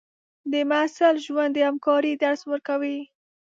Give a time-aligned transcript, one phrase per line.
[0.51, 2.99] د محصل ژوند د همکارۍ درس ورکوي.